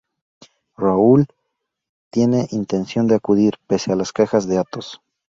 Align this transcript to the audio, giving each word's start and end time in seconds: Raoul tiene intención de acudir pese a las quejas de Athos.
Raoul 0.77 1.27
tiene 2.09 2.47
intención 2.49 3.05
de 3.05 3.13
acudir 3.13 3.59
pese 3.67 3.93
a 3.93 3.95
las 3.95 4.11
quejas 4.11 4.47
de 4.47 4.57
Athos. 4.57 4.99